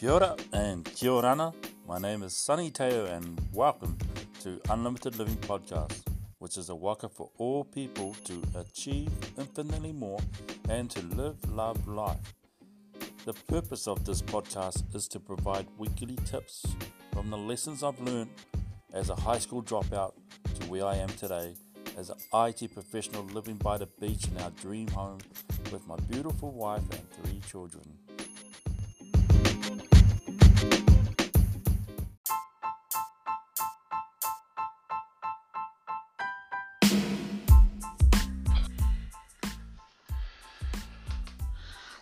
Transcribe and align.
Kia 0.00 0.34
and 0.54 0.86
kia 0.94 1.10
orana. 1.10 1.52
My 1.86 1.98
name 1.98 2.22
is 2.22 2.34
Sunny 2.34 2.70
Teo 2.70 3.04
and 3.04 3.38
welcome 3.52 3.98
to 4.40 4.58
Unlimited 4.70 5.18
Living 5.18 5.36
Podcast, 5.36 6.00
which 6.38 6.56
is 6.56 6.70
a 6.70 6.74
waka 6.74 7.06
for 7.06 7.28
all 7.36 7.64
people 7.64 8.16
to 8.24 8.42
achieve 8.54 9.10
infinitely 9.36 9.92
more 9.92 10.18
and 10.70 10.88
to 10.88 11.02
live, 11.02 11.36
love, 11.52 11.86
life. 11.86 12.32
The 13.26 13.34
purpose 13.46 13.86
of 13.86 14.06
this 14.06 14.22
podcast 14.22 14.94
is 14.96 15.06
to 15.08 15.20
provide 15.20 15.66
weekly 15.76 16.16
tips 16.24 16.64
from 17.12 17.28
the 17.28 17.36
lessons 17.36 17.82
I've 17.82 18.00
learned 18.00 18.30
as 18.94 19.10
a 19.10 19.14
high 19.14 19.38
school 19.38 19.62
dropout 19.62 20.14
to 20.60 20.66
where 20.70 20.86
I 20.86 20.94
am 20.94 21.10
today 21.10 21.56
as 21.98 22.08
an 22.08 22.16
IT 22.32 22.72
professional 22.72 23.24
living 23.24 23.56
by 23.56 23.76
the 23.76 23.88
beach 24.00 24.26
in 24.28 24.38
our 24.38 24.50
dream 24.62 24.88
home 24.88 25.18
with 25.70 25.86
my 25.86 25.96
beautiful 26.08 26.52
wife 26.52 26.88
and 26.90 27.10
three 27.10 27.40
children. 27.46 27.84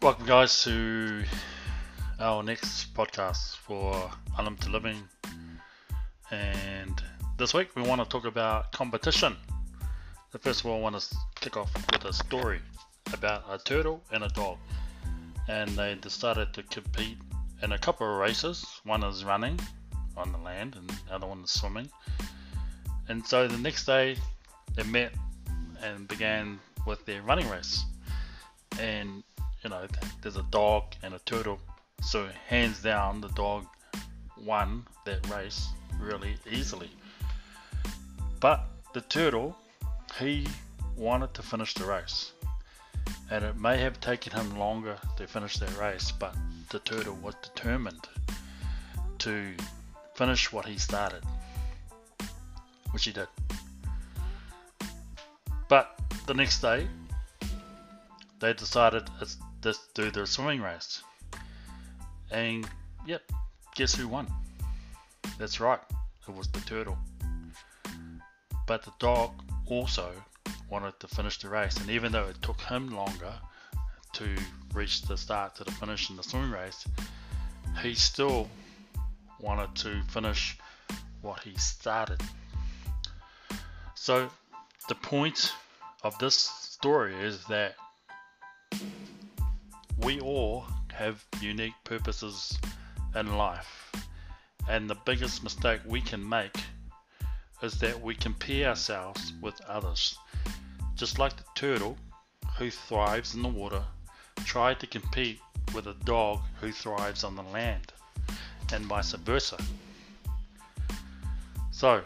Welcome, 0.09 0.25
guys, 0.25 0.63
to 0.65 1.23
our 2.19 2.43
next 2.43 2.95
podcast 2.95 3.57
for 3.57 4.11
Unlimited 4.39 4.71
Living. 4.71 5.03
And 6.31 7.03
this 7.37 7.53
week 7.53 7.77
we 7.77 7.83
want 7.83 8.01
to 8.01 8.09
talk 8.09 8.25
about 8.25 8.73
competition. 8.73 9.37
The 10.33 10.39
first 10.39 10.61
of 10.61 10.67
all, 10.67 10.79
I 10.79 10.81
want 10.81 10.99
to 10.99 11.17
kick 11.35 11.59
off 11.59 11.71
with 11.93 12.07
a 12.07 12.15
story 12.15 12.61
about 13.13 13.45
a 13.51 13.59
turtle 13.59 14.03
and 14.11 14.25
a 14.25 14.31
dog. 14.31 14.57
And 15.47 15.69
they 15.73 15.95
decided 15.97 16.55
to 16.55 16.63
compete 16.63 17.19
in 17.63 17.73
a 17.73 17.79
couple 17.79 18.11
of 18.11 18.19
races. 18.19 18.65
One 18.85 19.05
is 19.05 19.27
running 19.27 19.61
on 20.17 20.33
the 20.33 20.39
land, 20.39 20.75
and 20.77 20.89
the 20.89 21.15
other 21.15 21.27
one 21.27 21.43
is 21.43 21.51
swimming. 21.51 21.91
And 23.11 23.27
so 23.27 23.47
the 23.47 23.59
next 23.59 23.85
day 23.85 24.17
they 24.75 24.85
met 24.85 25.13
and 25.83 26.09
began 26.09 26.61
with 26.87 27.05
their 27.05 27.21
running 27.21 27.51
race. 27.51 27.85
And 28.81 29.23
you 29.63 29.71
know, 29.71 29.87
there's 30.23 30.37
a 30.37 30.45
dog 30.51 30.85
and 31.03 31.15
a 31.15 31.19
turtle. 31.21 31.59
So 32.03 32.29
hands 32.47 32.83
down, 32.83 33.21
the 33.21 33.29
dog 33.29 33.67
won 34.37 34.87
that 35.05 35.29
race 35.29 35.69
really 36.01 36.37
easily. 36.51 36.91
But 38.41 38.67
the 38.95 39.01
turtle, 39.03 39.57
he 40.19 40.47
wanted 40.97 41.35
to 41.35 41.43
finish 41.43 41.75
the 41.75 41.85
race. 41.85 42.33
And 43.31 43.45
it 43.45 43.57
may 43.57 43.79
have 43.79 44.01
taken 44.01 44.33
him 44.33 44.59
longer 44.59 44.97
to 45.17 45.27
finish 45.27 45.57
that 45.59 45.77
race, 45.77 46.13
but 46.13 46.35
the 46.71 46.79
turtle 46.81 47.17
was 47.23 47.35
determined 47.43 48.09
to 49.19 49.55
finish 50.15 50.53
what 50.53 50.67
he 50.67 50.79
started, 50.79 51.23
which 52.93 53.05
he 53.05 53.13
did. 53.13 53.29
But 55.69 55.99
the 56.27 56.35
next 56.35 56.61
day, 56.61 56.87
they 58.41 58.53
decided 58.53 59.11
it's 59.21 59.37
this 59.63 59.79
do 59.95 60.11
their 60.11 60.27
swimming 60.27 60.61
race. 60.61 61.03
And 62.31 62.69
yep, 63.07 63.23
guess 63.75 63.95
who 63.95 64.09
won? 64.09 64.27
That's 65.39 65.61
right, 65.61 65.81
it 66.29 66.35
was 66.35 66.49
the 66.49 66.61
turtle. 66.61 66.99
But 68.67 68.85
the 68.85 68.93
dog 68.99 69.33
also 69.67 70.13
wanted 70.71 70.99
to 71.01 71.09
finish 71.09 71.39
the 71.39 71.49
race, 71.49 71.77
and 71.79 71.89
even 71.91 72.13
though 72.13 72.27
it 72.27 72.41
took 72.43 72.61
him 72.61 72.95
longer 72.95 73.33
to 74.15 74.37
reach 74.75 75.03
the 75.03 75.17
start 75.17 75.55
to 75.57 75.65
the 75.65 75.71
finish 75.73 76.11
in 76.11 76.17
the 76.17 76.23
swimming 76.23 76.51
race, 76.51 76.87
he 77.83 77.95
still 77.95 78.49
wanted 79.41 79.75
to 79.77 80.03
finish 80.05 80.59
what 81.23 81.41
he 81.41 81.57
started. 81.57 82.21
So, 83.95 84.29
the 84.89 84.95
point 84.95 85.53
of 86.03 86.19
this 86.19 86.35
story 86.35 87.15
is 87.15 87.45
that 87.47 87.77
we 89.99 90.21
all 90.21 90.65
have 90.93 91.25
unique 91.41 91.75
purposes 91.85 92.59
in 93.15 93.37
life, 93.37 93.93
and 94.69 94.89
the 94.89 94.97
biggest 95.07 95.43
mistake 95.43 95.81
we 95.87 96.01
can 96.01 96.27
make 96.27 96.57
is 97.63 97.75
that 97.81 98.01
we 98.01 98.15
compare 98.15 98.69
ourselves 98.69 99.33
with 99.41 99.61
others. 99.67 100.17
Just 100.95 101.19
like 101.19 101.37
the 101.37 101.45
turtle 101.55 101.97
who 102.57 102.71
thrives 102.71 103.35
in 103.35 103.43
the 103.43 103.49
water 103.49 103.83
tried 104.45 104.79
to 104.81 104.87
compete 104.87 105.41
with 105.75 105.87
a 105.87 105.95
dog 106.05 106.41
who 106.61 106.73
thrives 106.73 107.25
on 107.25 107.35
the 107.35 107.43
land, 107.43 107.93
and 108.73 108.85
vice 108.87 109.13
versa. 109.13 109.59
So, 111.71 112.03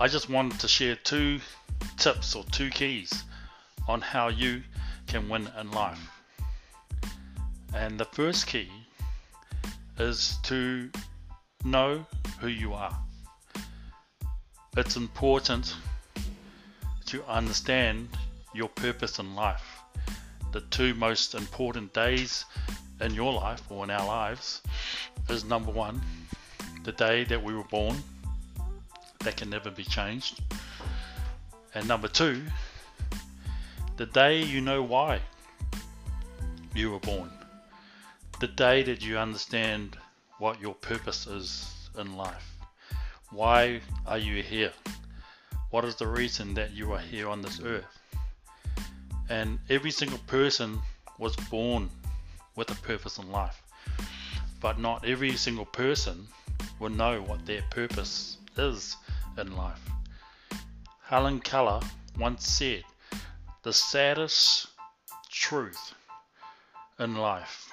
I 0.00 0.08
just 0.08 0.28
wanted 0.30 0.60
to 0.60 0.68
share 0.68 0.96
two 0.96 1.40
tips 1.96 2.34
or 2.34 2.44
two 2.44 2.70
keys 2.70 3.12
on 3.86 4.00
how 4.00 4.28
you 4.28 4.62
can 5.08 5.28
win 5.28 5.48
in 5.58 5.70
life. 5.70 6.00
And 7.74 7.98
the 7.98 8.04
first 8.04 8.46
key 8.46 8.68
is 9.98 10.36
to 10.44 10.90
know 11.64 12.06
who 12.40 12.48
you 12.48 12.74
are. 12.74 12.96
It's 14.76 14.96
important 14.96 15.74
to 17.06 17.24
understand 17.24 18.08
your 18.54 18.68
purpose 18.68 19.18
in 19.18 19.34
life. 19.34 19.80
The 20.52 20.60
two 20.60 20.94
most 20.94 21.34
important 21.34 21.92
days 21.92 22.44
in 23.00 23.14
your 23.14 23.32
life 23.32 23.62
or 23.70 23.84
in 23.84 23.90
our 23.90 24.06
lives 24.06 24.62
is 25.28 25.44
number 25.44 25.72
one, 25.72 26.00
the 26.84 26.92
day 26.92 27.24
that 27.24 27.42
we 27.42 27.54
were 27.54 27.64
born, 27.64 27.96
that 29.20 29.36
can 29.36 29.50
never 29.50 29.70
be 29.70 29.84
changed. 29.84 30.40
And 31.74 31.86
number 31.86 32.08
two, 32.08 32.42
the 33.98 34.06
day 34.06 34.40
you 34.40 34.60
know 34.60 34.80
why 34.80 35.20
you 36.72 36.92
were 36.92 37.00
born. 37.00 37.28
The 38.38 38.46
day 38.46 38.84
that 38.84 39.04
you 39.04 39.18
understand 39.18 39.96
what 40.38 40.60
your 40.60 40.74
purpose 40.74 41.26
is 41.26 41.90
in 41.98 42.16
life. 42.16 42.48
Why 43.30 43.80
are 44.06 44.16
you 44.16 44.40
here? 44.40 44.72
What 45.70 45.84
is 45.84 45.96
the 45.96 46.06
reason 46.06 46.54
that 46.54 46.70
you 46.70 46.92
are 46.92 47.00
here 47.00 47.28
on 47.28 47.42
this 47.42 47.60
earth? 47.60 47.98
And 49.28 49.58
every 49.68 49.90
single 49.90 50.20
person 50.28 50.78
was 51.18 51.34
born 51.50 51.90
with 52.54 52.70
a 52.70 52.80
purpose 52.82 53.18
in 53.18 53.32
life. 53.32 53.60
But 54.60 54.78
not 54.78 55.04
every 55.04 55.36
single 55.36 55.66
person 55.66 56.28
will 56.78 56.90
know 56.90 57.20
what 57.22 57.44
their 57.46 57.62
purpose 57.70 58.36
is 58.56 58.96
in 59.36 59.56
life. 59.56 59.90
Helen 61.02 61.40
Keller 61.40 61.80
once 62.16 62.46
said, 62.46 62.84
the 63.68 63.72
saddest 63.74 64.68
truth 65.28 65.92
in 66.98 67.16
life 67.16 67.70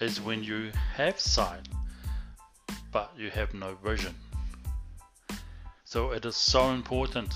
is 0.00 0.20
when 0.20 0.44
you 0.44 0.70
have 0.94 1.18
sight 1.18 1.66
but 2.92 3.10
you 3.18 3.28
have 3.28 3.52
no 3.52 3.74
vision. 3.82 4.14
So 5.84 6.12
it 6.12 6.24
is 6.24 6.36
so 6.36 6.70
important 6.70 7.34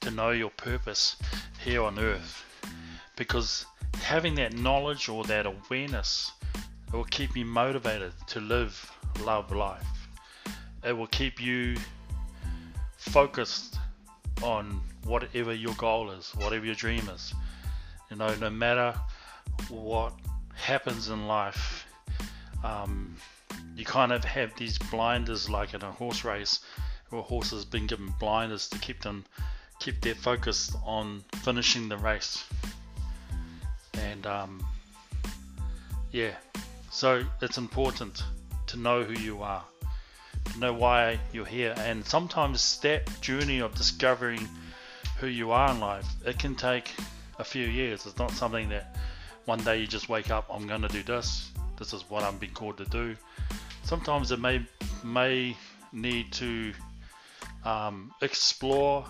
to 0.00 0.10
know 0.10 0.30
your 0.32 0.50
purpose 0.50 1.14
here 1.62 1.84
on 1.84 1.96
earth 2.00 2.44
because 3.14 3.66
having 4.02 4.34
that 4.34 4.54
knowledge 4.54 5.08
or 5.08 5.22
that 5.22 5.46
awareness 5.46 6.32
it 6.88 6.96
will 6.96 7.04
keep 7.04 7.36
you 7.36 7.44
motivated 7.44 8.14
to 8.26 8.40
live 8.40 8.74
love 9.20 9.52
life. 9.52 10.08
It 10.82 10.96
will 10.96 11.06
keep 11.06 11.40
you 11.40 11.76
focused 12.96 13.78
on 14.42 14.80
whatever 15.04 15.52
your 15.52 15.74
goal 15.74 16.10
is, 16.10 16.30
whatever 16.36 16.64
your 16.64 16.74
dream 16.74 17.08
is. 17.08 17.34
You 18.10 18.16
know, 18.16 18.34
no 18.36 18.50
matter 18.50 18.94
what 19.68 20.12
happens 20.54 21.08
in 21.08 21.26
life, 21.26 21.86
um, 22.62 23.16
you 23.76 23.84
kind 23.84 24.12
of 24.12 24.24
have 24.24 24.54
these 24.56 24.78
blinders, 24.78 25.48
like 25.48 25.74
in 25.74 25.82
a 25.82 25.90
horse 25.90 26.24
race, 26.24 26.60
where 27.10 27.22
horses 27.22 27.64
been 27.64 27.86
given 27.86 28.12
blinders 28.18 28.68
to 28.68 28.78
keep 28.78 29.02
them 29.02 29.24
keep 29.80 30.00
their 30.00 30.14
focus 30.14 30.74
on 30.84 31.22
finishing 31.42 31.88
the 31.88 31.98
race. 31.98 32.44
And 33.94 34.26
um, 34.26 34.66
yeah, 36.12 36.34
so 36.90 37.24
it's 37.42 37.58
important 37.58 38.22
to 38.68 38.78
know 38.78 39.04
who 39.04 39.20
you 39.20 39.42
are, 39.42 39.64
know 40.58 40.72
why 40.72 41.18
you're 41.32 41.44
here, 41.44 41.74
and 41.78 42.04
sometimes 42.04 42.78
that 42.80 43.20
journey 43.20 43.60
of 43.60 43.74
discovering 43.74 44.48
who 45.18 45.26
you 45.26 45.50
are 45.50 45.70
in 45.70 45.80
life, 45.80 46.06
it 46.24 46.38
can 46.38 46.54
take 46.54 46.90
a 47.38 47.44
few 47.44 47.66
years. 47.66 48.06
It's 48.06 48.18
not 48.18 48.30
something 48.30 48.68
that 48.68 48.96
one 49.44 49.62
day 49.62 49.80
you 49.80 49.86
just 49.86 50.08
wake 50.08 50.30
up, 50.30 50.46
I'm 50.50 50.66
going 50.66 50.82
to 50.82 50.88
do 50.88 51.02
this. 51.02 51.50
This 51.78 51.92
is 51.92 52.08
what 52.08 52.22
I'm 52.22 52.38
being 52.38 52.52
called 52.52 52.78
to 52.78 52.84
do. 52.84 53.16
Sometimes 53.82 54.32
it 54.32 54.40
may 54.40 54.64
may 55.02 55.56
need 55.92 56.32
to 56.32 56.72
um, 57.64 58.12
explore, 58.22 59.04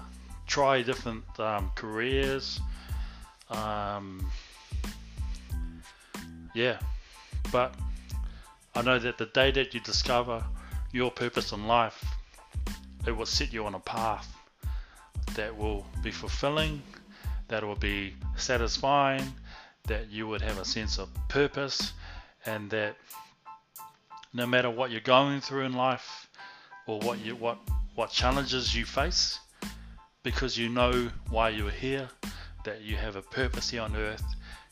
try 0.47 0.83
different 0.83 1.25
um, 1.39 1.71
careers. 1.75 2.61
Um, 3.51 4.27
yeah, 6.55 6.79
but 7.53 7.75
I 8.75 8.83
know 8.83 8.99
that 8.99 9.19
the 9.19 9.27
day 9.27 9.51
that 9.53 9.75
you 9.75 9.81
discover 9.81 10.43
your 10.95 11.11
purpose 11.11 11.51
in 11.51 11.67
life, 11.67 12.05
it 13.05 13.11
will 13.11 13.27
set 13.27 13.53
you 13.53 13.67
on 13.67 13.75
a 13.75 13.81
path 13.81 14.33
that 15.35 15.57
will 15.57 15.85
be 16.05 16.13
fulfilling, 16.13 16.81
that 17.49 17.65
will 17.65 17.75
be 17.75 18.15
satisfying, 18.37 19.25
that 19.89 20.09
you 20.09 20.29
would 20.29 20.41
have 20.41 20.59
a 20.59 20.65
sense 20.65 20.99
of 20.99 21.09
purpose, 21.29 21.93
and 22.47 22.71
that 22.71 22.97
no 24.33 24.47
matter 24.47 24.71
what 24.71 24.93
you're 24.93 25.01
going 25.01 25.41
through 25.41 25.65
in 25.65 25.73
life 25.73 26.29
or 26.87 27.01
what 27.01 27.19
you 27.25 27.35
what 27.35 27.59
what 27.97 28.11
challenges 28.11 28.75
you 28.75 28.85
face, 28.85 29.41
because 30.23 30.57
you 30.57 30.69
know 30.69 31.11
why 31.29 31.49
you're 31.49 31.71
here, 31.71 32.09
that 32.65 32.83
you 32.83 32.97
have 32.97 33.17
a 33.17 33.23
purpose 33.23 33.71
here 33.71 33.83
on 33.83 33.97
earth, 33.97 34.25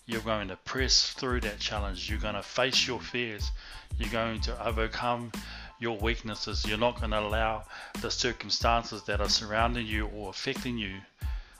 you're 0.07 0.21
going 0.21 0.49
to 0.49 0.57
press 0.57 1.11
through 1.11 1.41
that 1.41 1.59
challenge. 1.59 2.09
You're 2.09 2.19
going 2.19 2.35
to 2.35 2.43
face 2.43 2.87
your 2.87 3.01
fears. 3.01 3.51
You're 3.99 4.11
going 4.11 4.41
to 4.43 4.67
overcome 4.67 5.33
your 5.82 5.99
weaknesses. 5.99 6.64
You're 6.67 6.79
not 6.79 7.00
going 7.00 7.11
to 7.11 7.19
allow 7.19 7.64
the 8.00 8.11
circumstances 8.11 9.02
that 9.02 9.20
are 9.20 9.29
surrounding 9.29 9.87
you 9.87 10.06
or 10.06 10.31
affecting 10.31 10.79
you 10.79 10.94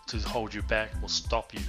to 0.07 0.19
hold 0.19 0.55
you 0.55 0.63
back 0.63 0.91
or 1.03 1.09
stop 1.09 1.53
you. 1.53 1.61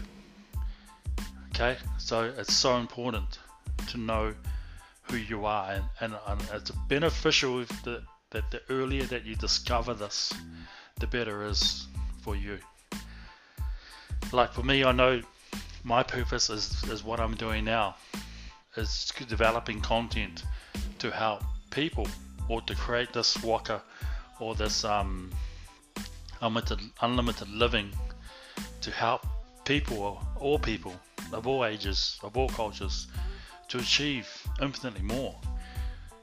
Okay, 1.50 1.78
so 1.98 2.32
it's 2.38 2.54
so 2.54 2.78
important 2.78 3.40
to 3.88 3.98
know 3.98 4.34
who 5.04 5.18
you 5.18 5.46
are, 5.46 5.72
and, 5.72 5.84
and, 6.00 6.16
and 6.28 6.42
it's 6.54 6.72
beneficial 6.88 7.66
the, 7.84 8.02
that 8.32 8.50
the 8.52 8.62
earlier 8.70 9.04
that 9.04 9.26
you 9.26 9.36
discover 9.36 9.94
this, 9.94 10.34
the 11.00 11.08
better 11.08 11.44
it 11.44 11.52
is 11.52 11.88
for 12.22 12.36
you. 12.36 12.58
Like 14.32 14.54
for 14.54 14.64
me, 14.64 14.84
I 14.84 14.92
know 14.92 15.22
my 15.84 16.02
purpose 16.02 16.50
is, 16.50 16.84
is 16.86 17.04
what 17.04 17.20
I'm 17.20 17.36
doing 17.36 17.66
now, 17.66 17.96
is 18.76 19.12
developing 19.28 19.82
content 19.82 20.44
to 21.00 21.12
help 21.12 21.44
people 21.70 22.08
or 22.50 22.62
to 22.62 22.76
create 22.76 23.14
this 23.14 23.42
waka 23.44 23.82
or 24.40 24.56
this 24.56 24.84
um, 24.84 25.32
unlimited, 26.42 26.80
unlimited 27.02 27.50
living 27.50 27.92
to 28.82 28.92
help 28.92 29.26
people, 29.66 30.22
all 30.40 30.60
people 30.60 30.94
of 31.32 31.48
all 31.48 31.66
ages, 31.66 32.20
of 32.24 32.38
all 32.38 32.50
cultures, 32.50 33.08
to 33.70 33.78
achieve 33.80 34.28
infinitely 34.62 35.02
more. 35.02 35.36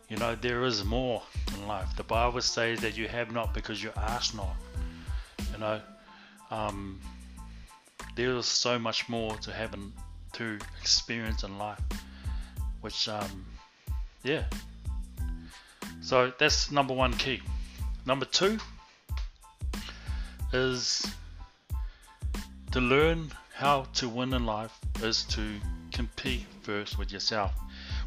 You 0.08 0.16
know, 0.16 0.34
there 0.34 0.64
is 0.64 0.84
more 0.84 1.22
in 1.54 1.66
life. 1.66 1.96
The 1.96 2.04
Bible 2.04 2.40
says 2.40 2.80
that 2.80 2.96
you 2.96 3.08
have 3.08 3.32
not 3.32 3.54
because 3.54 3.82
you 3.82 3.92
ask 3.96 4.34
not. 4.34 4.56
You 5.52 5.58
know, 5.58 5.80
um, 6.50 7.00
there 8.16 8.36
is 8.36 8.46
so 8.46 8.78
much 8.78 9.08
more 9.08 9.36
to 9.36 9.52
have 9.52 9.72
and 9.72 9.92
to 10.32 10.58
experience 10.80 11.44
in 11.44 11.58
life, 11.58 11.80
which, 12.80 13.08
um, 13.08 13.46
yeah. 14.22 14.44
So 16.00 16.32
that's 16.38 16.70
number 16.70 16.94
one 16.94 17.12
key. 17.14 17.40
Number 18.06 18.24
two 18.24 18.58
is 20.52 21.06
to 22.72 22.80
learn 22.80 23.30
how 23.54 23.86
to 23.94 24.08
win 24.08 24.32
in 24.32 24.46
life 24.46 24.72
is 25.02 25.24
to 25.24 25.60
compete 25.92 26.46
first 26.62 26.98
with 26.98 27.12
yourself. 27.12 27.52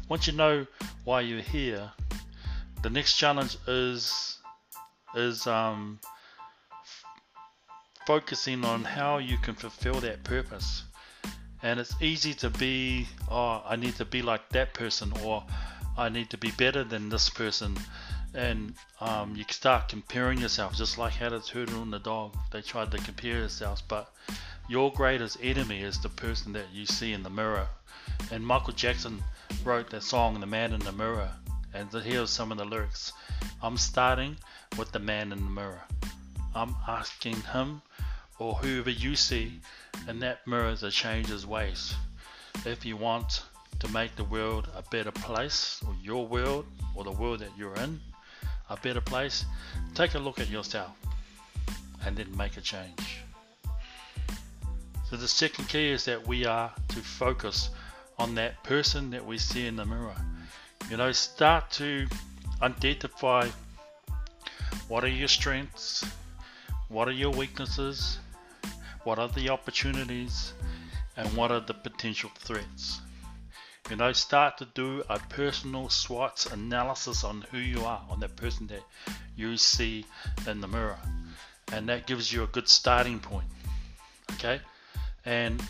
Once 0.08 0.26
you 0.26 0.32
know 0.32 0.66
why 1.04 1.20
you're 1.20 1.40
here, 1.40 1.90
the 2.82 2.90
next 2.90 3.16
challenge 3.16 3.56
is 3.66 4.38
is 5.14 5.46
um, 5.46 5.98
focusing 8.06 8.64
on 8.64 8.82
how 8.84 9.18
you 9.18 9.38
can 9.38 9.54
fulfill 9.54 10.00
that 10.00 10.24
purpose. 10.24 10.82
And 11.62 11.80
it's 11.80 11.94
easy 12.02 12.34
to 12.34 12.50
be, 12.50 13.06
oh, 13.30 13.62
I 13.66 13.76
need 13.76 13.96
to 13.96 14.04
be 14.04 14.20
like 14.20 14.50
that 14.50 14.74
person, 14.74 15.12
or 15.22 15.42
I 15.96 16.08
need 16.08 16.30
to 16.30 16.38
be 16.38 16.50
better 16.52 16.84
than 16.84 17.08
this 17.08 17.28
person. 17.28 17.76
And 18.34 18.74
um, 19.00 19.36
you 19.36 19.44
start 19.48 19.88
comparing 19.88 20.38
yourself, 20.38 20.74
just 20.74 20.98
like 20.98 21.12
how 21.12 21.28
the 21.28 21.40
turtle 21.40 21.82
and 21.82 21.92
the 21.92 22.00
dog, 22.00 22.36
they 22.50 22.62
tried 22.62 22.90
to 22.90 22.98
compare 22.98 23.40
themselves. 23.40 23.80
But 23.82 24.12
your 24.68 24.92
greatest 24.92 25.38
enemy 25.40 25.82
is 25.82 26.00
the 26.00 26.08
person 26.08 26.52
that 26.54 26.66
you 26.72 26.86
see 26.86 27.12
in 27.12 27.22
the 27.22 27.30
mirror. 27.30 27.68
And 28.32 28.44
Michael 28.44 28.72
Jackson 28.72 29.22
wrote 29.64 29.90
that 29.90 30.02
song, 30.02 30.40
The 30.40 30.46
Man 30.46 30.72
in 30.72 30.80
the 30.80 30.92
Mirror. 30.92 31.30
And 31.72 31.90
here's 31.92 32.30
some 32.30 32.52
of 32.52 32.58
the 32.58 32.64
lyrics 32.64 33.12
I'm 33.62 33.76
starting 33.76 34.36
with 34.78 34.92
the 34.92 34.98
man 34.98 35.32
in 35.32 35.44
the 35.44 35.50
mirror. 35.50 35.82
I'm 36.54 36.74
asking 36.86 37.40
him 37.52 37.82
or 38.38 38.54
whoever 38.54 38.90
you 38.90 39.16
see 39.16 39.60
in 40.08 40.20
that 40.20 40.46
mirror 40.46 40.74
to 40.76 40.90
change 40.90 41.26
his 41.26 41.46
ways. 41.46 41.94
If 42.64 42.84
you 42.84 42.96
want 42.96 43.42
to 43.84 43.92
make 43.92 44.16
the 44.16 44.24
world 44.24 44.68
a 44.74 44.82
better 44.82 45.10
place, 45.10 45.82
or 45.86 45.94
your 46.02 46.26
world, 46.26 46.66
or 46.94 47.04
the 47.04 47.12
world 47.12 47.40
that 47.40 47.50
you're 47.56 47.74
in, 47.76 48.00
a 48.70 48.76
better 48.78 49.00
place, 49.00 49.44
take 49.94 50.14
a 50.14 50.18
look 50.18 50.40
at 50.40 50.48
yourself 50.48 50.92
and 52.04 52.16
then 52.16 52.34
make 52.36 52.56
a 52.56 52.60
change. 52.60 53.20
So 55.10 55.16
the 55.16 55.28
second 55.28 55.68
key 55.68 55.90
is 55.90 56.04
that 56.06 56.26
we 56.26 56.46
are 56.46 56.72
to 56.88 57.00
focus 57.00 57.70
on 58.18 58.34
that 58.36 58.62
person 58.64 59.10
that 59.10 59.24
we 59.24 59.38
see 59.38 59.66
in 59.66 59.76
the 59.76 59.84
mirror. 59.84 60.16
You 60.90 60.96
know, 60.96 61.12
start 61.12 61.70
to 61.72 62.06
identify 62.62 63.48
what 64.88 65.04
are 65.04 65.08
your 65.08 65.28
strengths, 65.28 66.04
what 66.88 67.06
are 67.06 67.12
your 67.12 67.30
weaknesses, 67.30 68.18
what 69.04 69.18
are 69.18 69.28
the 69.28 69.50
opportunities, 69.50 70.54
and 71.16 71.28
what 71.36 71.50
are 71.50 71.60
the 71.60 71.74
potential 71.74 72.30
threats. 72.38 73.00
You 73.90 73.96
know, 73.96 74.12
start 74.12 74.56
to 74.58 74.64
do 74.64 75.02
a 75.10 75.18
personal 75.18 75.88
SWOT 75.90 76.46
analysis 76.52 77.22
on 77.22 77.44
who 77.50 77.58
you 77.58 77.84
are, 77.84 78.02
on 78.08 78.20
that 78.20 78.34
person 78.36 78.66
that 78.68 78.82
you 79.36 79.58
see 79.58 80.06
in 80.46 80.62
the 80.62 80.68
mirror. 80.68 80.98
And 81.70 81.86
that 81.90 82.06
gives 82.06 82.32
you 82.32 82.44
a 82.44 82.46
good 82.46 82.68
starting 82.68 83.20
point. 83.20 83.46
Okay? 84.32 84.62
And 85.26 85.62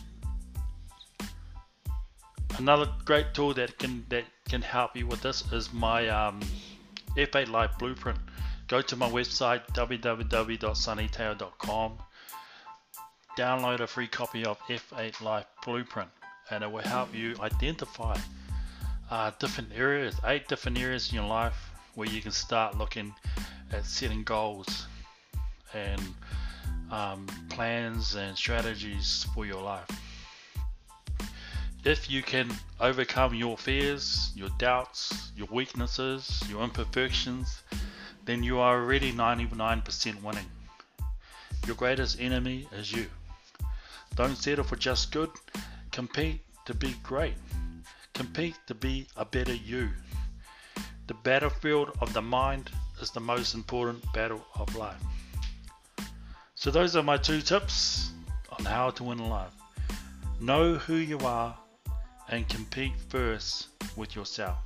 another 2.58 2.88
great 3.04 3.34
tool 3.34 3.52
that 3.54 3.78
can 3.78 4.06
that 4.10 4.24
can 4.48 4.62
help 4.62 4.96
you 4.96 5.08
with 5.08 5.22
this 5.22 5.42
is 5.52 5.72
my 5.72 6.06
um, 6.08 6.38
F8 7.16 7.48
Life 7.48 7.72
Blueprint. 7.78 8.18
Go 8.68 8.80
to 8.80 8.94
my 8.96 9.10
website 9.10 9.66
www.sunnyteo.com 9.72 11.98
download 13.36 13.80
a 13.80 13.86
free 13.86 14.06
copy 14.06 14.44
of 14.44 14.58
F8 14.68 15.20
Life 15.20 15.46
Blueprint 15.64 16.08
and 16.50 16.62
it 16.64 16.70
will 16.70 16.82
help 16.82 17.14
you 17.14 17.34
identify 17.40 18.16
uh, 19.10 19.30
different 19.38 19.70
areas, 19.74 20.16
eight 20.24 20.48
different 20.48 20.78
areas 20.78 21.10
in 21.10 21.16
your 21.16 21.26
life 21.26 21.70
where 21.94 22.08
you 22.08 22.20
can 22.20 22.32
start 22.32 22.76
looking 22.76 23.14
at 23.72 23.84
setting 23.84 24.22
goals 24.24 24.86
and 25.72 26.00
um, 26.90 27.26
plans 27.48 28.14
and 28.14 28.36
strategies 28.36 29.26
for 29.34 29.46
your 29.46 29.62
life. 29.62 29.88
If 31.84 32.10
you 32.10 32.22
can 32.22 32.50
overcome 32.80 33.34
your 33.34 33.58
fears, 33.58 34.32
your 34.34 34.48
doubts, 34.58 35.32
your 35.36 35.48
weaknesses, 35.50 36.42
your 36.48 36.62
imperfections, 36.62 37.62
then 38.24 38.42
you 38.42 38.58
are 38.58 38.80
already 38.80 39.12
99% 39.12 40.22
winning. 40.22 40.46
Your 41.66 41.76
greatest 41.76 42.20
enemy 42.20 42.66
is 42.72 42.90
you. 42.90 43.06
Don't 44.14 44.36
settle 44.36 44.64
for 44.64 44.76
just 44.76 45.12
good. 45.12 45.30
Compete 45.94 46.40
to 46.64 46.74
be 46.74 46.92
great. 47.04 47.36
Compete 48.14 48.56
to 48.66 48.74
be 48.74 49.06
a 49.16 49.24
better 49.24 49.54
you. 49.54 49.90
The 51.06 51.14
battlefield 51.14 51.96
of 52.00 52.12
the 52.12 52.20
mind 52.20 52.68
is 53.00 53.12
the 53.12 53.20
most 53.20 53.54
important 53.54 54.02
battle 54.12 54.44
of 54.56 54.74
life. 54.74 55.00
So, 56.56 56.72
those 56.72 56.96
are 56.96 57.04
my 57.04 57.16
two 57.16 57.40
tips 57.40 58.10
on 58.58 58.64
how 58.64 58.90
to 58.90 59.04
win 59.04 59.18
life. 59.18 59.52
Know 60.40 60.74
who 60.74 60.96
you 60.96 61.20
are 61.20 61.56
and 62.28 62.48
compete 62.48 62.94
first 63.08 63.68
with 63.96 64.16
yourself. 64.16 64.58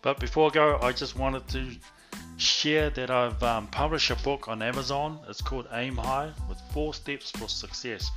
But 0.00 0.18
before 0.18 0.50
I 0.50 0.54
go, 0.54 0.78
I 0.80 0.92
just 0.92 1.14
wanted 1.14 1.46
to 1.48 1.66
share 2.38 2.88
that 2.88 3.10
I've 3.10 3.42
um, 3.42 3.66
published 3.66 4.10
a 4.10 4.16
book 4.16 4.48
on 4.48 4.62
Amazon. 4.62 5.20
It's 5.28 5.42
called 5.42 5.68
Aim 5.72 5.96
High 5.96 6.32
with 6.48 6.58
four 6.72 6.94
steps 6.94 7.30
for 7.32 7.48
success, 7.48 8.10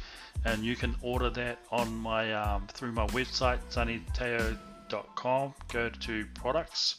and 0.45 0.63
you 0.63 0.75
can 0.75 0.95
order 1.01 1.29
that 1.29 1.59
on 1.71 1.95
my 1.97 2.33
um, 2.33 2.67
through 2.67 2.91
my 2.91 3.07
website 3.07 3.59
sunnyteo.com. 3.69 5.53
Go 5.67 5.89
to 5.89 6.25
products, 6.33 6.95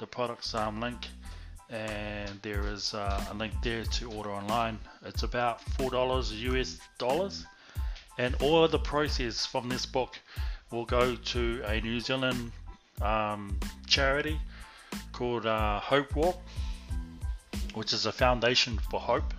the 0.00 0.06
products 0.06 0.54
um, 0.54 0.80
link, 0.80 1.06
and 1.70 2.30
there 2.42 2.66
is 2.66 2.94
uh, 2.94 3.24
a 3.30 3.34
link 3.34 3.52
there 3.62 3.84
to 3.84 4.10
order 4.12 4.30
online. 4.30 4.78
It's 5.04 5.22
about 5.22 5.60
four 5.60 5.90
dollars 5.90 6.32
US 6.32 6.78
dollars, 6.98 7.46
and 8.18 8.34
all 8.42 8.64
of 8.64 8.70
the 8.70 8.78
proceeds 8.78 9.46
from 9.46 9.68
this 9.68 9.86
book 9.86 10.18
will 10.70 10.84
go 10.84 11.14
to 11.14 11.62
a 11.66 11.80
New 11.80 12.00
Zealand 12.00 12.50
um, 13.00 13.58
charity 13.86 14.40
called 15.12 15.46
uh, 15.46 15.80
Hope 15.80 16.14
Walk, 16.16 16.40
which 17.74 17.92
is 17.92 18.06
a 18.06 18.12
foundation 18.12 18.78
for 18.90 19.00
hope, 19.00 19.34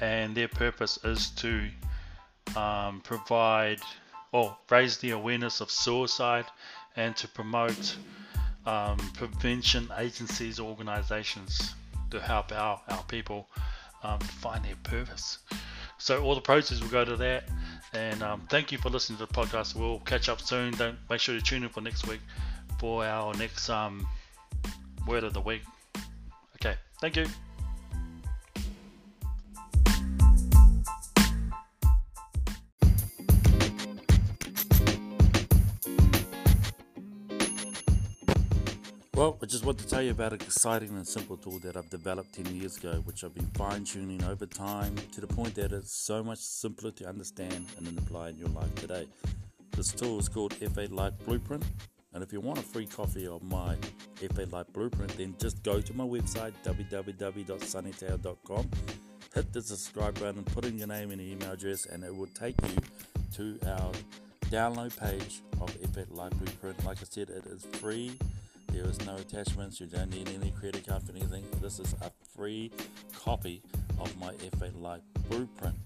and 0.00 0.36
their 0.36 0.48
purpose 0.48 0.98
is 1.04 1.30
to 1.30 1.68
um, 2.56 3.00
provide 3.02 3.80
or 4.32 4.56
raise 4.70 4.98
the 4.98 5.10
awareness 5.10 5.60
of 5.60 5.70
suicide 5.70 6.46
and 6.96 7.16
to 7.16 7.28
promote 7.28 7.96
um, 8.66 8.96
prevention 9.14 9.88
agencies, 9.98 10.58
organizations 10.58 11.74
to 12.10 12.20
help 12.20 12.52
our, 12.52 12.80
our 12.88 13.02
people 13.04 13.48
um, 14.02 14.18
find 14.18 14.64
their 14.64 14.76
purpose. 14.82 15.38
So 15.98 16.22
all 16.22 16.34
the 16.34 16.40
proceeds 16.40 16.80
will 16.80 16.88
go 16.88 17.04
to 17.04 17.16
that. 17.16 17.44
And 17.92 18.22
um, 18.22 18.42
thank 18.50 18.72
you 18.72 18.78
for 18.78 18.90
listening 18.90 19.18
to 19.18 19.26
the 19.26 19.32
podcast. 19.32 19.74
We'll 19.74 20.00
catch 20.00 20.28
up 20.28 20.40
soon. 20.40 20.72
Don't 20.72 20.98
make 21.08 21.20
sure 21.20 21.34
to 21.34 21.40
tune 21.40 21.62
in 21.62 21.68
for 21.68 21.80
next 21.80 22.06
week 22.06 22.20
for 22.78 23.04
our 23.04 23.32
next 23.34 23.70
um, 23.70 24.06
word 25.06 25.24
of 25.24 25.32
the 25.32 25.40
week. 25.40 25.62
Okay, 26.56 26.74
thank 27.00 27.16
you. 27.16 27.26
Well, 39.16 39.36
I 39.42 39.46
just 39.46 39.64
want 39.64 39.78
to 39.78 39.88
tell 39.88 40.02
you 40.02 40.10
about 40.10 40.34
an 40.34 40.42
exciting 40.42 40.90
and 40.90 41.08
simple 41.08 41.38
tool 41.38 41.58
that 41.60 41.74
I've 41.74 41.88
developed 41.88 42.34
10 42.34 42.54
years 42.54 42.76
ago, 42.76 43.00
which 43.06 43.24
I've 43.24 43.34
been 43.34 43.50
fine 43.54 43.82
tuning 43.82 44.22
over 44.22 44.44
time 44.44 44.94
to 45.12 45.22
the 45.22 45.26
point 45.26 45.54
that 45.54 45.72
it's 45.72 45.90
so 45.90 46.22
much 46.22 46.40
simpler 46.40 46.90
to 46.90 47.06
understand 47.06 47.64
and 47.78 47.86
then 47.86 47.96
apply 47.96 48.28
in 48.28 48.36
your 48.36 48.48
life 48.48 48.74
today. 48.74 49.08
This 49.70 49.90
tool 49.90 50.18
is 50.18 50.28
called 50.28 50.52
F8 50.60 50.92
Life 50.92 51.14
Blueprint, 51.24 51.64
and 52.12 52.22
if 52.22 52.30
you 52.30 52.40
want 52.40 52.58
a 52.58 52.62
free 52.62 52.84
copy 52.84 53.26
of 53.26 53.42
my 53.42 53.74
F8 54.16 54.52
Life 54.52 54.66
Blueprint, 54.74 55.16
then 55.16 55.34
just 55.40 55.62
go 55.62 55.80
to 55.80 55.94
my 55.94 56.04
website 56.04 56.52
www.sunnyteo.com, 56.62 58.70
hit 59.34 59.50
the 59.50 59.62
subscribe 59.62 60.20
button, 60.20 60.44
put 60.44 60.66
in 60.66 60.76
your 60.76 60.88
name 60.88 61.10
and 61.10 61.22
email 61.22 61.52
address, 61.52 61.86
and 61.86 62.04
it 62.04 62.14
will 62.14 62.28
take 62.38 62.54
you 62.68 62.76
to 63.34 63.58
our 63.66 63.92
download 64.50 64.94
page 65.00 65.40
of 65.62 65.74
F8 65.80 66.14
Life 66.14 66.32
Blueprint. 66.32 66.84
Like 66.84 66.98
I 66.98 67.04
said, 67.08 67.30
it 67.30 67.46
is 67.46 67.64
free 67.80 68.12
there 68.76 68.90
is 68.90 69.04
no 69.06 69.16
attachments. 69.16 69.80
You 69.80 69.86
don't 69.86 70.10
need 70.10 70.28
any 70.28 70.50
credit 70.50 70.86
card 70.86 71.02
for 71.02 71.12
anything. 71.12 71.44
This 71.62 71.78
is 71.78 71.94
a 72.02 72.10
free 72.36 72.70
copy 73.18 73.62
of 73.98 74.14
my 74.18 74.32
F8 74.34 74.80
Life 74.80 75.00
Blueprint, 75.30 75.76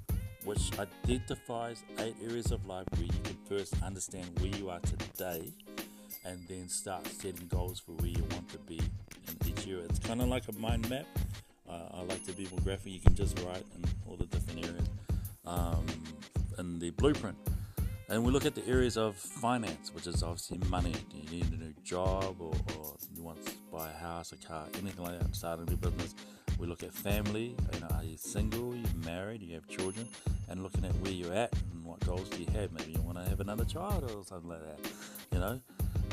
which 0.44 0.76
identifies 0.78 1.84
eight 2.00 2.16
areas 2.28 2.50
of 2.50 2.66
life 2.66 2.86
where 2.94 3.04
you 3.04 3.12
can 3.22 3.36
first 3.48 3.74
understand 3.84 4.26
where 4.40 4.50
you 4.50 4.70
are 4.70 4.80
today 4.80 5.52
and 6.24 6.40
then 6.48 6.68
start 6.68 7.06
setting 7.06 7.46
goals 7.46 7.78
for 7.78 7.92
where 7.92 8.08
you 8.08 8.24
want 8.32 8.48
to 8.48 8.58
be 8.58 8.78
in 8.78 9.48
each 9.48 9.66
year. 9.66 9.80
It's 9.88 10.00
kind 10.00 10.20
of 10.20 10.28
like 10.28 10.48
a 10.48 10.52
mind 10.52 10.90
map. 10.90 11.06
Uh, 11.68 11.82
I 11.94 12.02
like 12.02 12.24
to 12.26 12.32
be 12.32 12.48
more 12.50 12.60
graphic. 12.60 12.92
You 12.92 13.00
can 13.00 13.14
just 13.14 13.38
write 13.40 13.64
in 13.76 13.84
all 14.08 14.16
the 14.16 14.26
different 14.26 14.66
areas 14.66 14.88
um, 15.46 15.86
in 16.58 16.80
the 16.80 16.90
blueprint. 16.90 17.36
And 18.10 18.24
we 18.24 18.32
look 18.32 18.44
at 18.44 18.56
the 18.56 18.66
areas 18.66 18.96
of 18.96 19.14
finance, 19.14 19.94
which 19.94 20.08
is 20.08 20.24
obviously 20.24 20.58
money. 20.68 20.92
Do 20.92 21.16
you 21.16 21.30
need 21.30 21.52
a 21.52 21.56
new 21.56 21.72
job 21.84 22.40
or, 22.40 22.52
or 22.76 22.96
you 23.14 23.22
want 23.22 23.46
to 23.46 23.52
buy 23.72 23.88
a 23.88 23.92
house, 23.92 24.32
a 24.32 24.36
car, 24.36 24.66
anything 24.74 25.04
like 25.04 25.20
that, 25.20 25.36
start 25.36 25.60
a 25.60 25.64
new 25.64 25.76
business? 25.76 26.16
We 26.58 26.66
look 26.66 26.82
at 26.82 26.92
family, 26.92 27.54
you 27.72 27.80
know, 27.80 27.86
are 27.94 28.02
you 28.02 28.16
single, 28.16 28.74
you 28.74 28.84
married, 29.04 29.42
you 29.42 29.54
have 29.54 29.68
children, 29.68 30.08
and 30.48 30.60
looking 30.60 30.84
at 30.84 30.92
where 30.96 31.12
you're 31.12 31.32
at 31.32 31.54
and 31.72 31.84
what 31.84 32.00
goals 32.00 32.28
do 32.30 32.42
you 32.42 32.50
have. 32.50 32.72
Maybe 32.72 32.92
you 32.92 33.00
want 33.00 33.16
to 33.18 33.24
have 33.30 33.38
another 33.38 33.64
child 33.64 34.02
or 34.02 34.24
something 34.24 34.50
like 34.50 34.60
that, 34.60 34.90
you 35.30 35.38
know. 35.38 35.60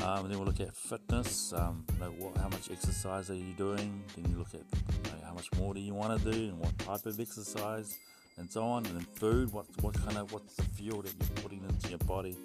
Um, 0.04 0.20
and 0.20 0.30
then 0.30 0.38
we'll 0.38 0.46
look 0.46 0.60
at 0.60 0.76
fitness, 0.76 1.52
um, 1.52 1.84
know, 1.98 2.10
what, 2.10 2.36
how 2.36 2.48
much 2.48 2.70
exercise 2.70 3.28
are 3.28 3.34
you 3.34 3.54
doing? 3.56 4.04
Then 4.14 4.30
you 4.30 4.38
look 4.38 4.54
at 4.54 4.60
you 4.60 5.10
know, 5.10 5.26
how 5.26 5.34
much 5.34 5.52
more 5.58 5.74
do 5.74 5.80
you 5.80 5.94
want 5.94 6.16
to 6.16 6.30
do 6.30 6.38
and 6.44 6.60
what 6.60 6.78
type 6.78 7.06
of 7.06 7.18
exercise 7.18 7.98
and 8.38 8.50
so 8.50 8.62
on. 8.62 8.86
And 8.86 8.96
then 8.96 9.06
food, 9.14 9.52
what 9.52 9.66
what 9.80 9.94
kind 9.94 10.16
of 10.16 10.32
what's 10.32 10.54
the 10.54 10.62
fuel 10.62 11.02
that 11.02 11.14
you're 11.18 11.42
putting 11.42 11.62
into 11.68 11.90
your 11.90 11.98
body, 11.98 12.36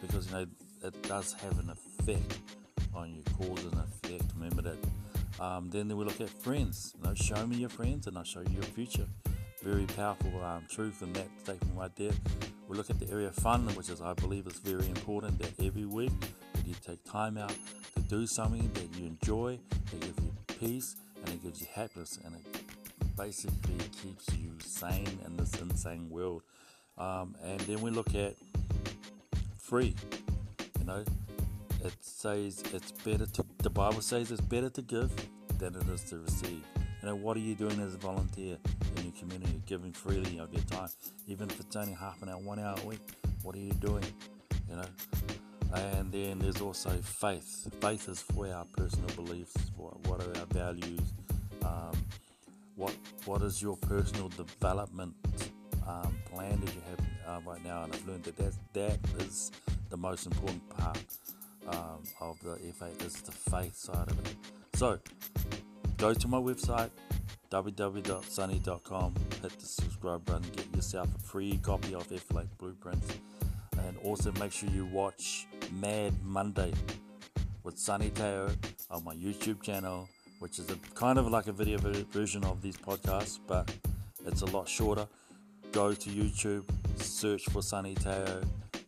because 0.00 0.26
you 0.26 0.32
know 0.32 0.46
it 0.82 1.02
does 1.02 1.32
have 1.34 1.58
an 1.58 1.70
effect 1.70 2.38
on 2.94 3.14
you, 3.14 3.22
cause 3.38 3.64
and 3.64 3.74
effect. 3.74 4.24
Remember 4.36 4.62
that. 4.62 4.78
Um, 5.40 5.70
then 5.70 5.88
we 5.88 6.04
look 6.04 6.20
at 6.20 6.28
friends. 6.28 6.94
You 6.96 7.08
know, 7.08 7.14
show 7.14 7.46
me 7.46 7.56
your 7.56 7.70
friends, 7.70 8.06
and 8.06 8.16
I'll 8.18 8.24
show 8.24 8.40
you 8.40 8.54
your 8.54 8.62
future. 8.62 9.06
Very 9.62 9.86
powerful 9.86 10.42
um, 10.42 10.66
truth 10.70 11.02
in 11.02 11.12
that 11.12 11.28
statement 11.38 11.78
right 11.78 11.94
there. 11.96 12.12
We 12.68 12.76
look 12.76 12.90
at 12.90 12.98
the 12.98 13.10
area 13.10 13.28
of 13.28 13.34
fun, 13.36 13.66
which 13.74 13.88
is 13.88 14.00
I 14.00 14.14
believe 14.14 14.46
is 14.46 14.58
very 14.58 14.86
important. 14.88 15.38
That 15.38 15.64
every 15.64 15.84
week 15.84 16.12
that 16.54 16.66
you 16.66 16.74
take 16.84 17.04
time 17.04 17.38
out 17.38 17.54
to 17.94 18.00
do 18.02 18.26
something 18.26 18.70
that 18.74 18.98
you 18.98 19.06
enjoy, 19.06 19.58
that 19.90 20.00
gives 20.00 20.18
you 20.18 20.32
peace, 20.58 20.96
and 21.20 21.28
it 21.34 21.42
gives 21.42 21.60
you 21.60 21.66
happiness, 21.72 22.18
and 22.24 22.34
it 22.34 22.61
basically 23.22 23.78
keeps 24.02 24.34
you 24.36 24.50
sane 24.58 25.18
in 25.24 25.36
this 25.36 25.52
insane 25.60 26.10
world. 26.10 26.42
Um, 26.98 27.36
and 27.44 27.60
then 27.60 27.80
we 27.80 27.90
look 27.90 28.14
at 28.16 28.34
free. 29.56 29.94
You 30.80 30.84
know, 30.84 31.04
it 31.84 31.94
says 32.00 32.64
it's 32.72 32.90
better 32.90 33.26
to. 33.26 33.44
The 33.58 33.70
Bible 33.70 34.00
says 34.00 34.32
it's 34.32 34.40
better 34.40 34.70
to 34.70 34.82
give 34.82 35.10
than 35.58 35.76
it 35.76 35.88
is 35.88 36.02
to 36.10 36.18
receive. 36.18 36.64
You 37.00 37.08
know, 37.08 37.14
what 37.14 37.36
are 37.36 37.40
you 37.40 37.54
doing 37.54 37.78
as 37.80 37.94
a 37.94 37.98
volunteer 37.98 38.58
in 38.96 39.04
your 39.04 39.12
community, 39.12 39.62
giving 39.66 39.92
freely 39.92 40.38
of 40.38 40.52
your 40.52 40.64
time, 40.64 40.88
even 41.28 41.48
if 41.48 41.60
it's 41.60 41.76
only 41.76 41.92
half 41.92 42.20
an 42.22 42.28
hour, 42.28 42.38
one 42.38 42.58
hour 42.58 42.76
a 42.82 42.86
week? 42.86 43.06
What 43.42 43.54
are 43.54 43.60
you 43.60 43.72
doing? 43.74 44.04
You 44.68 44.76
know, 44.76 44.88
and 45.74 46.10
then 46.10 46.40
there's 46.40 46.60
also 46.60 46.90
faith. 46.90 47.68
Faith 47.80 48.08
is 48.08 48.20
for 48.20 48.48
our 48.48 48.64
personal 48.76 49.14
beliefs. 49.14 49.54
What, 49.76 50.06
what 50.08 50.20
are 50.22 50.40
our 50.40 50.46
values? 50.46 51.00
What 52.82 52.96
what 53.26 53.42
is 53.42 53.62
your 53.62 53.76
personal 53.76 54.28
development 54.28 55.14
um, 55.86 56.16
plan 56.28 56.60
that 56.60 56.74
you 56.74 56.82
have 56.90 57.00
uh, 57.28 57.40
right 57.48 57.64
now? 57.64 57.84
And 57.84 57.94
I've 57.94 58.08
learned 58.08 58.24
that 58.24 58.36
that, 58.38 58.54
that 58.72 58.98
is 59.20 59.52
the 59.88 59.96
most 59.96 60.26
important 60.26 60.68
part 60.68 60.98
um, 61.68 62.02
of 62.20 62.40
the 62.40 62.56
F8 62.56 63.06
is 63.06 63.22
the 63.22 63.30
faith 63.30 63.76
side 63.76 64.10
of 64.10 64.18
it. 64.26 64.34
So 64.74 64.98
go 65.96 66.12
to 66.12 66.26
my 66.26 66.38
website 66.38 66.90
www.sunny.com, 67.52 69.14
hit 69.42 69.60
the 69.60 69.66
subscribe 69.66 70.24
button, 70.24 70.50
get 70.56 70.74
yourself 70.74 71.06
a 71.14 71.18
free 71.20 71.60
copy 71.62 71.94
of 71.94 72.08
F8 72.08 72.48
Blueprints, 72.58 73.16
and 73.78 73.96
also 73.98 74.32
make 74.40 74.50
sure 74.50 74.68
you 74.70 74.86
watch 74.86 75.46
Mad 75.70 76.14
Monday 76.24 76.72
with 77.62 77.78
Sunny 77.78 78.10
Teo 78.10 78.50
on 78.90 79.04
my 79.04 79.14
YouTube 79.14 79.62
channel 79.62 80.08
which 80.42 80.58
is 80.58 80.68
a 80.70 80.76
kind 80.96 81.20
of 81.20 81.28
like 81.28 81.46
a 81.46 81.52
video 81.52 81.78
version 82.10 82.42
of 82.44 82.60
these 82.60 82.76
podcasts, 82.76 83.38
but 83.46 83.72
it's 84.26 84.42
a 84.42 84.46
lot 84.46 84.68
shorter. 84.68 85.06
Go 85.70 85.92
to 85.92 86.10
YouTube, 86.10 86.64
search 86.96 87.44
for 87.44 87.62
Sunny 87.62 87.94
Teo, 87.94 88.42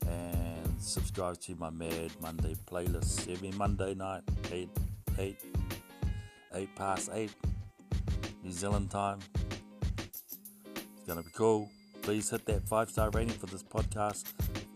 and 0.09 0.83
subscribe 0.83 1.41
to 1.43 1.55
my 1.55 1.71
Mad 1.71 2.11
Monday 2.21 2.57
playlist 2.69 3.33
every 3.33 3.53
Monday 3.53 3.95
night, 3.95 4.23
8, 4.51 4.69
8, 5.17 5.41
8 6.55 6.75
past 6.75 7.11
8 7.15 7.31
New 8.43 8.51
Zealand 8.51 8.91
time. 8.91 9.21
It's 9.95 11.07
going 11.07 11.19
to 11.19 11.25
be 11.25 11.33
cool. 11.37 11.71
Please 12.03 12.31
hit 12.31 12.45
that 12.47 12.67
five 12.69 12.91
star 12.91 13.11
rating 13.11 13.33
for 13.33 13.47
this 13.47 13.63
podcast, 13.63 14.25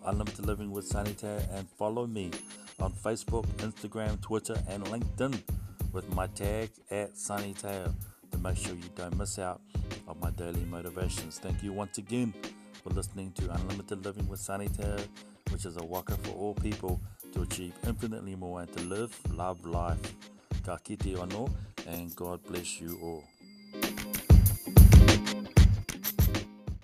Unlimited 0.07 0.47
Living 0.47 0.71
with 0.71 0.87
Sunny 0.87 1.15
Teo, 1.15 1.41
and 1.51 1.69
follow 1.69 2.07
me 2.07 2.31
on 2.79 2.93
Facebook, 2.93 3.47
Instagram, 3.57 4.21
Twitter, 4.21 4.57
and 4.69 4.85
LinkedIn 4.85 5.43
with 5.92 6.12
my 6.14 6.26
tag 6.28 6.71
at 6.90 7.16
Sunny 7.16 7.54
Teo 7.54 7.95
to 8.30 8.38
make 8.38 8.57
sure 8.57 8.75
you 8.75 8.90
don't 8.95 9.16
miss 9.16 9.38
out 9.38 9.61
on 10.07 10.18
my 10.21 10.30
daily 10.30 10.64
motivations. 10.64 11.38
Thank 11.38 11.62
you 11.62 11.73
once 11.73 11.99
again 11.99 12.35
for 12.83 12.90
listening 12.90 13.33
to 13.33 13.52
Unlimited 13.52 14.04
Living 14.04 14.28
with 14.28 14.40
Sunny 14.40 14.68
Teo, 14.68 14.99
which 15.50 15.64
is 15.64 15.76
a 15.76 15.85
waka 15.85 16.16
for 16.16 16.33
all 16.33 16.54
people 16.54 17.00
to 17.33 17.42
achieve 17.42 17.73
infinitely 17.87 18.35
more 18.35 18.61
and 18.61 18.73
to 18.76 18.83
live, 18.85 19.18
love 19.35 19.64
life. 19.64 20.14
Ka 20.64 20.76
kite 20.76 21.16
and 21.87 22.14
God 22.16 22.42
bless 22.45 22.80
you 22.80 22.99
all. 23.02 23.25